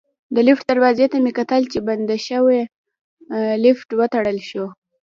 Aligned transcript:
د 0.35 0.37
لفټ 0.47 0.65
دروازې 0.71 1.05
ته 1.11 1.17
مې 1.23 1.31
کتل 1.39 1.61
چې 1.71 1.79
بنده 1.87 2.17
شوې، 2.27 2.61
لفټ 3.63 3.89
وتړل 3.99 4.37
شو. 4.49 4.65